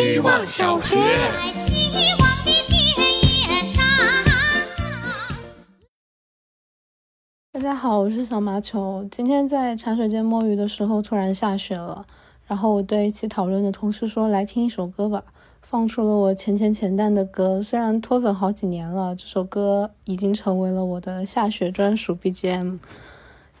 [0.00, 0.96] 希望小学。
[1.66, 2.80] 希望的田
[3.20, 3.84] 野上
[7.52, 9.06] 大家好，我是小麻球。
[9.10, 12.06] 今天在茶水间摸鱼的时候，突然下雪了。
[12.46, 15.22] 然后我对一起讨论的同事说：“来听一首歌吧。”
[15.60, 17.62] 放出了我浅浅浅淡的歌。
[17.62, 22.78] 虽然脱粉好几年了，这首歌已经成为了我的下雪专属 BGM。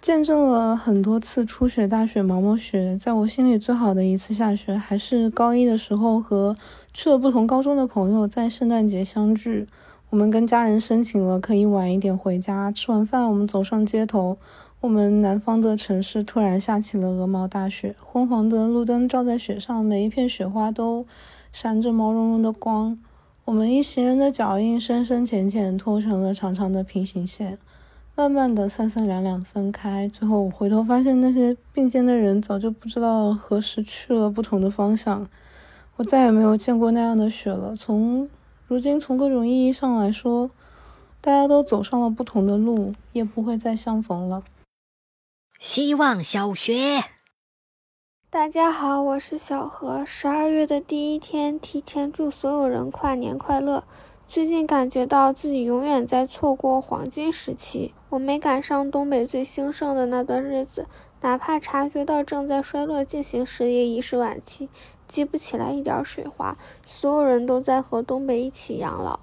[0.00, 6.56] 见证了很多次初雪、大雪、毛毛雪，在我心里最好的一次下雪，还是高一的时候和
[6.94, 9.66] 去了不同高中的朋友在圣诞节相聚。
[10.08, 14.38] 我们跟家人申请了可以晚一点回家，吃完饭我们走上街头。
[14.80, 21.04] 我们南方的城市突然下起了鹅毛大雪，昏黄的路灯照在雪上，每一片雪花都
[21.52, 22.98] 闪着毛茸茸的光。
[23.44, 27.58] 我们一行人的脚印深深浅浅拖成了长长的平行线。
[28.20, 35.26] 慢慢的，三三两两分开，最后我回头发现，那些并肩的人早就不知道何时去了不同的方向。
[35.96, 37.74] 我再也没有见过那样的雪了。
[37.74, 38.28] 从
[38.66, 40.50] 如今，从各种意义上来说，
[41.22, 44.42] 大家都走上了不同的路，也不会再相逢了。
[45.58, 47.02] 希望小学，
[48.28, 50.04] 大家好，我是小何。
[50.04, 53.84] 十二月的第一天，提前祝所有人跨年快乐。
[54.30, 60.86] 最近感觉到自己永远在错过黄金时期，我没赶上东北最兴盛的那段日子，
[61.20, 64.68] 哪怕察觉到正在衰落进行时，也已是晚期，
[65.08, 66.56] 记不起来一点水花。
[66.84, 69.18] 所有人都在和东北一起养老。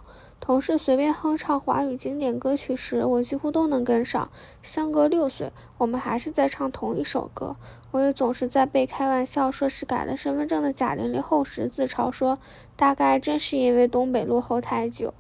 [0.47, 4.31] 同事随便哼唱华语经典歌曲时，我几乎都能跟上。
[4.63, 7.57] 相隔六岁，我们还是在唱同一首歌。
[7.91, 12.39] 我也总是在被开玩笑说是改了身份证的贾玲玲后时自嘲说，
[12.77, 15.13] 大概真是因为东北落后太久。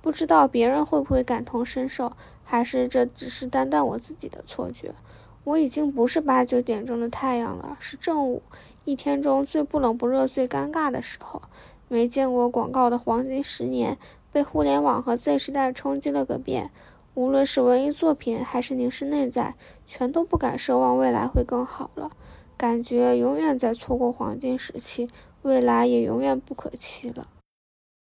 [0.00, 2.12] 不知道别人会不会感同身受，
[2.44, 4.94] 还是这只是单单我自己的错觉？
[5.42, 8.44] 我已经不是八九点钟的太阳了，是正午，
[8.84, 11.42] 一天中最不冷不热、最尴尬的时候。
[11.90, 13.96] 没见过广告的黄金十年。
[14.32, 16.70] 被互联网和 Z 时代冲击了个遍，
[17.14, 19.54] 无论是文艺作品还是凝视内在，
[19.86, 22.10] 全都不敢奢望未来会更好了。
[22.56, 25.08] 感觉永远在错过黄金时期，
[25.42, 27.26] 未来也永远不可期了。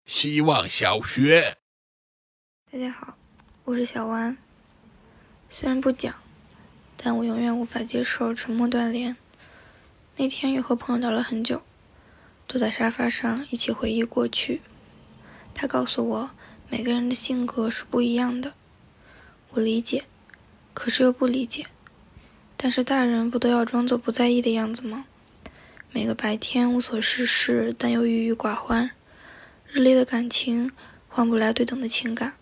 [0.05, 1.57] 希望小学，
[2.71, 3.15] 大家好，
[3.63, 4.37] 我是小弯。
[5.49, 6.13] 虽然不讲，
[6.97, 9.15] 但我永远无法接受沉默断联。
[10.17, 11.61] 那天又和朋友聊了很久，
[12.47, 14.61] 坐在沙发上一起回忆过去。
[15.53, 16.31] 他告诉我，
[16.69, 18.53] 每个人的性格是不一样的。
[19.51, 20.05] 我理解，
[20.73, 21.67] 可是又不理解。
[22.57, 25.05] 但是大人不都要装作不在意的样子吗？
[25.91, 28.91] 每个白天无所事事，但又郁郁寡欢。
[29.67, 30.71] 热烈的感情
[31.07, 32.33] 换不来对等的情感，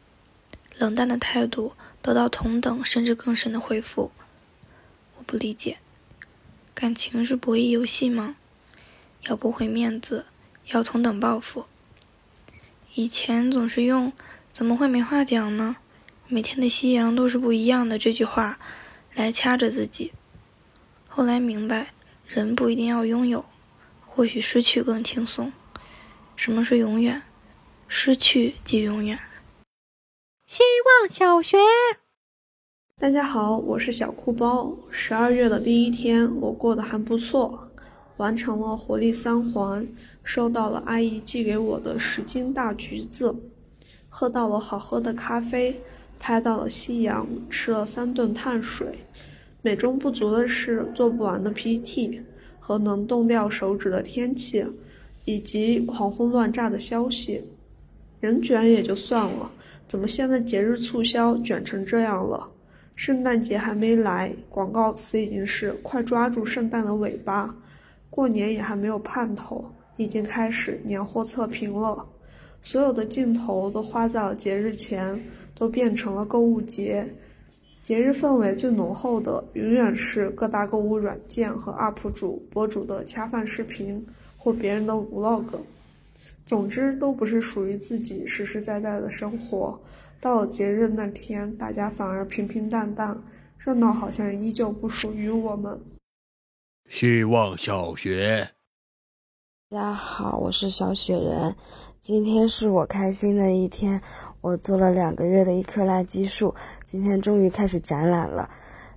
[0.77, 4.11] 冷淡的态度得到同等甚至更深的回复。
[5.17, 5.79] 我不理解，
[6.73, 8.35] 感情是博弈游戏吗？
[9.23, 10.25] 要不毁面子，
[10.67, 11.67] 要同等报复。
[12.93, 14.11] 以前总是用
[14.51, 15.77] “怎么会没话讲呢？
[16.27, 18.59] 每天的夕阳都是不一样的”这句话
[19.15, 20.11] 来掐着自己。
[21.07, 21.93] 后来明白，
[22.27, 23.45] 人不一定要拥有，
[24.05, 25.53] 或许失去更轻松。
[26.35, 27.21] 什么是永远？
[27.87, 29.17] 失去即永远。
[30.45, 30.61] 希
[30.99, 31.57] 望小学，
[32.99, 34.75] 大家好，我是小哭包。
[34.89, 37.71] 十二月的第一天，我过得还不错，
[38.17, 39.87] 完成了活力三环。
[40.23, 43.35] 收到了阿姨寄给我的十斤大橘子，
[44.07, 45.75] 喝到了好喝的咖啡，
[46.19, 48.87] 拍到了夕阳，吃了三顿碳水。
[49.61, 52.21] 美中不足的是做不完的 PPT
[52.59, 54.65] 和能冻掉手指的天气，
[55.25, 57.43] 以及狂轰乱炸的消息。
[58.19, 59.51] 人卷也就算了，
[59.87, 62.47] 怎么现在节日促销卷成这样了？
[62.95, 67.53] 圣诞节还没来，广告词已经是快抓住圣诞的尾巴，
[68.09, 69.65] 过年也还没有盼头。
[70.01, 72.05] 已经开始年货测评了，
[72.61, 75.21] 所有的镜头都花在了节日前，
[75.53, 77.07] 都变成了购物节。
[77.83, 84.05] 节日氛围最浓厚的，永远是各大购物软件和 UP 主博主的恰饭视频
[84.37, 85.45] 或别人的 Vlog。
[86.45, 89.79] 总之，都不是属于自己实实在在的生活。
[90.19, 93.19] 到了节日那天，大家反而平平淡淡，
[93.57, 95.79] 热闹好像依旧不属于我们。
[96.87, 98.47] 希望小学。
[99.71, 101.55] 大家好，我是小雪人。
[102.01, 104.01] 今天是我开心的一天，
[104.41, 106.53] 我做了两个月的一棵垃圾树，
[106.83, 108.49] 今天终于开始展览了，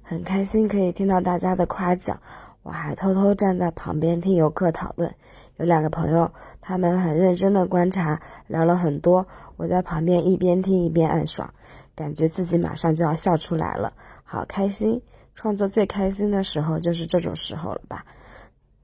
[0.02, 2.20] 很开心可以听到大家的夸奖。
[2.64, 5.14] 我还偷偷站在旁边听游客讨论，
[5.58, 9.28] 有两个朋友，他们很认真的观察，聊了很多。
[9.56, 11.54] 我在旁边一边听一边暗爽，
[11.94, 13.92] 感觉自己马上就要笑出来了，
[14.24, 15.00] 好开心！
[15.36, 18.04] 创作最开心的时候就是这种时候了吧。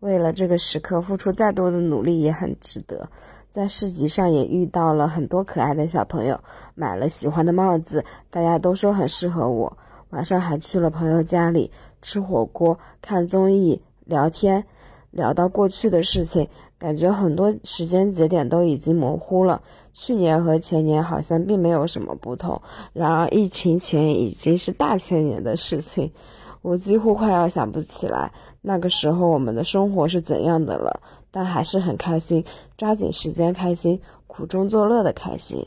[0.01, 3.09] 为了这个时刻付出再多的努力也很值得。
[3.53, 6.41] 在市集上也遇到了很多可爱的小朋友，
[6.75, 9.77] 买了喜欢的帽子，大家都说很适合我。
[10.11, 11.71] 晚上还去了朋友家里
[12.01, 14.65] 吃火锅、看综艺、聊天，
[15.11, 16.49] 聊到过去的事情，
[16.79, 19.63] 感觉很多时间节点都已经模糊了。
[19.93, 22.63] 去年和前年好像并没有什么不同，
[22.93, 26.13] 然而疫情前已经是大前年的事情，
[26.63, 31.01] 我几乎快要想不起来那个时候我们的生活是怎样的了。
[31.33, 32.45] 但还是很开心，
[32.77, 35.65] 抓紧时间开心，苦中作乐的开心。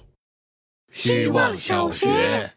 [0.91, 2.51] 希望小学。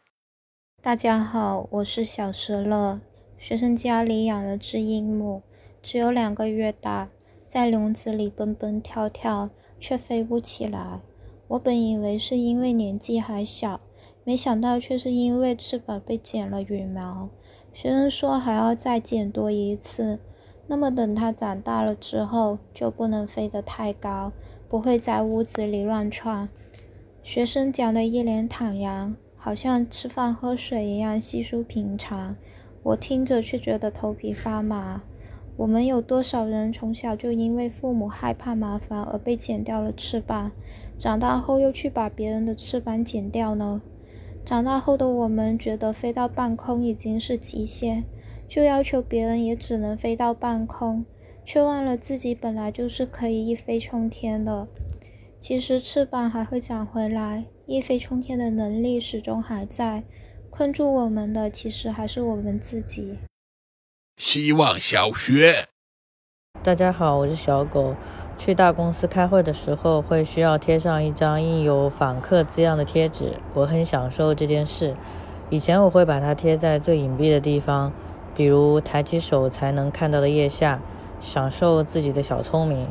[0.83, 3.01] 大家好，我是小石乐。
[3.39, 5.43] 学生家里养了只鹦鹉，
[5.81, 7.09] 只有两个月大，
[7.47, 11.01] 在笼子里蹦蹦跳跳，却飞不起来。
[11.47, 13.79] 我本以为是因为年纪还小，
[14.25, 17.31] 没想到却是因为翅膀被剪了羽毛。
[17.77, 20.19] 学生说还要再剪多一次，
[20.67, 24.33] 那么等它长大了之后，就不能飞得太高，
[24.67, 26.49] 不会在屋子里乱窜。
[27.23, 29.15] 学生讲的一脸坦然。
[29.37, 32.35] 好像吃饭喝水一样稀疏平常，
[32.83, 35.03] 我听着却觉得头皮发麻。
[35.59, 40.51] 我们有多少人从小就因为父母害怕麻烦而被剪掉了翅膀，
[40.97, 43.83] 长大后又去把别人的翅膀剪掉呢？
[44.47, 48.05] 长大后的我们觉得飞到半空已经是极限，
[48.49, 51.05] 就要求别人也只能飞到半空，
[51.45, 54.69] 却忘了自己本来就是可以一飞冲天的。
[55.41, 60.05] 其实翅膀还会长回来，一飞冲天的能力始终还在。
[60.49, 63.19] 困住我们的其实还是我们自己。
[64.17, 65.67] 希望小学，
[66.63, 67.97] 大家好，我是小狗。
[68.39, 74.95] 去大公司开会的时候，会需要贴上一张印有访客字样的贴纸，我很享受这件事。
[75.49, 77.93] 以前我会把它贴在最隐蔽的地方，
[78.35, 80.81] 比如抬起手才能看到的腋下，
[81.21, 82.87] 享受自己的小聪明。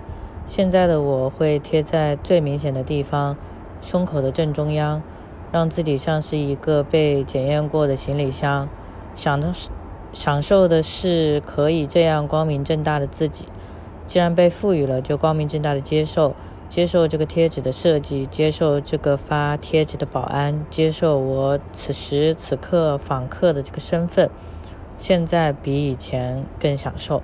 [0.47, 3.35] 现在的我会贴在最明显的地方，
[3.81, 5.01] 胸口的正中央，
[5.51, 8.67] 让自己像是一个被检验过的行李箱。
[9.15, 9.69] 想的是，
[10.11, 13.47] 享受的是可以这样光明正大的自己。
[14.05, 16.35] 既然被赋予了，就光明正大的接受，
[16.69, 24.29] 接受这个贴纸的设计，接受这个发贴纸的保安，接受我此时此刻访客的这个身份。
[24.97, 27.21] 现在比以前更享受。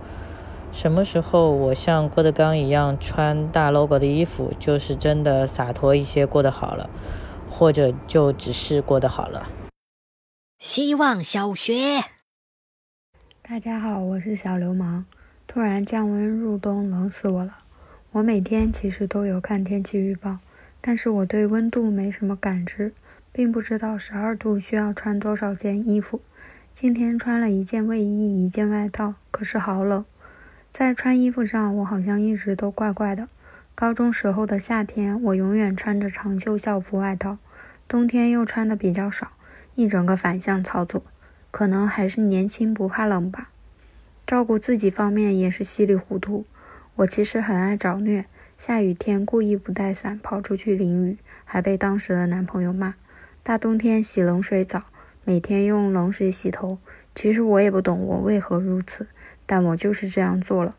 [0.74, 6.90] 什么时候我像郭德纲一样穿大 logo 的衣服，就是真的洒脱一些，过得好了，
[7.50, 9.48] 或者就只是过得好了。
[10.58, 11.74] 希望小学，
[13.42, 15.06] 大家好，我是小流氓。
[15.54, 17.58] 突然降温入冬，冷死我了。
[18.14, 20.38] 我每天其实都有看天气预报，
[20.80, 22.94] 但是我对温度没什么感知，
[23.34, 26.22] 并不知道十二度需要穿多少件衣服。
[26.74, 30.06] 今天穿了一件卫衣，一件外套，可是好冷。
[30.72, 33.28] 在穿衣服上，我好像一直都怪怪的。
[33.76, 37.38] 高中时候的夏天，我永远穿着长袖校服外套，
[37.90, 39.32] 冬天又穿的比较少，
[39.76, 41.04] 一整个反向操作。
[41.52, 43.50] 可能还是年轻不怕冷吧。
[44.32, 46.46] 照顾自己方面也是稀里糊涂。
[46.96, 52.96] 我其实很爱找虐，下雨天故意不带伞跑出去淋雨，还被当时的男朋友骂。
[53.44, 54.84] 大冬天洗冷水澡，
[55.26, 56.78] 每天用冷水洗头。
[57.14, 59.06] 其实我也不懂我为何如此。
[59.46, 60.78] 但我就是这样做了。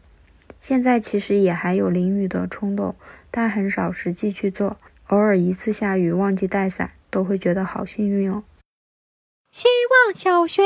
[0.59, 2.95] 现在其实也还有淋雨的冲动，
[3.31, 4.79] 但很少实际去做。
[5.09, 8.45] 偶尔一次下雨忘记带伞，都会觉得好幸运哦。
[9.51, 9.69] 希
[10.07, 10.63] 望小学，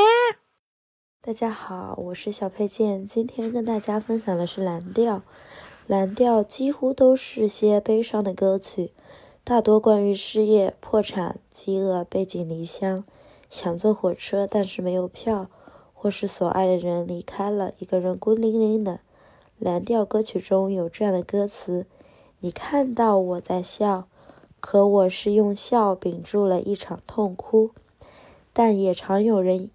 [1.27, 5.23] 大家好，我是小佩剑，今天跟大家分享的是蓝调。
[5.89, 8.93] 蓝调几乎都是些悲伤的歌曲，
[9.43, 13.03] 大多关于失业、破产、饥饿、背井离乡，
[13.51, 15.49] 想坐火车但是没有票。
[15.95, 19.01] 或是所爱的人离开了，一个人孤零零的。
[19.59, 21.87] 蓝调歌曲中有这样的歌词：
[22.39, 24.07] 你看到我在笑，
[24.61, 27.73] 可我是用笑屏住了一场痛哭。
[28.53, 29.71] 但也常有人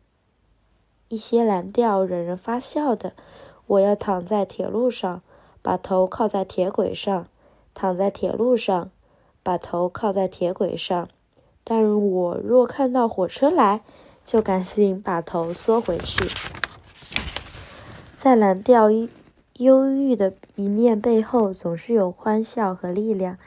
[1.11, 3.13] 一些蓝调惹人发笑的：
[3.67, 5.21] 我要躺在铁路上，
[5.61, 7.27] 把头靠在铁轨上，
[7.73, 8.89] 躺在铁路上，
[9.43, 11.07] 把头靠在铁轨上。
[11.63, 13.81] 但我若看到火车来。
[14.23, 16.23] 就赶紧把头缩回去。
[18.15, 18.89] 在蓝调
[19.57, 23.39] 忧郁的一面背后，总是有欢笑和力量。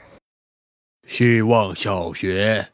[1.07, 2.73] 希望小学，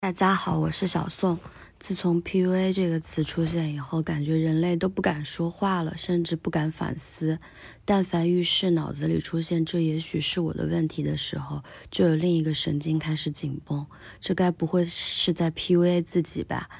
[0.00, 1.38] 大家好，我是小宋。
[1.82, 7.40] 自从 PUA 这个词出现以后，感觉人类都不敢说话了，甚至不敢反思。
[7.84, 13.84] 但凡遇事脑子里出现“这也许是我的问题”的时候，就有另一个神经开始紧绷。
[14.20, 16.70] 这该不会是在 PUA 自己吧？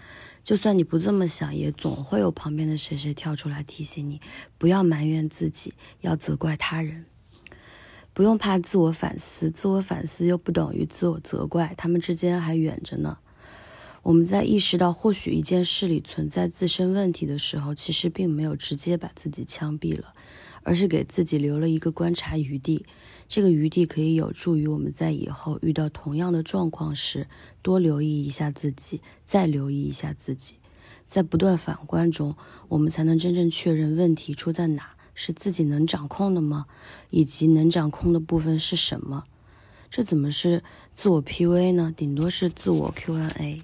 [0.44, 4.20] 就算你不这么想，也总会有旁边的谁谁跳出来提醒你，
[4.56, 7.06] 不要埋怨自己，要责怪他人。
[8.12, 13.18] 不用怕自我反思，自我反思又不等于自我责怪，他们之间还远着呢。
[14.02, 20.12] 我们在意识到或许一件事里存在自身问题的时候，其实并没有直接把自己枪毙了，
[20.64, 22.84] 而是给自己留了一个观察余地。
[23.28, 27.28] 这个余地可以有助于我们在以后遇到同样的状况时，
[27.62, 30.56] 多留意一下自己，再留意一下自己。
[31.06, 32.34] 在不断反观中，
[32.68, 34.90] 我们才能真正确认问题出在哪。
[35.14, 36.64] 是自己能掌控的吗？
[37.10, 39.24] 以及能掌控的部分是什么？
[39.90, 41.92] 这怎么是自我 PUA 呢？
[41.94, 43.62] 顶多是自我 Q N A。